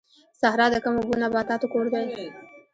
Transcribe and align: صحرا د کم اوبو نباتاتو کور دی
صحرا 0.41 0.67
د 0.73 0.75
کم 0.83 0.93
اوبو 0.99 1.13
نباتاتو 1.23 1.65
کور 1.73 1.85
دی 1.93 2.05